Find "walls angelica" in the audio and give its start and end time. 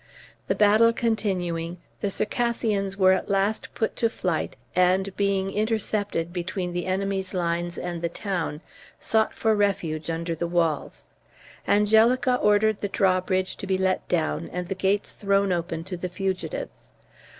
10.47-12.37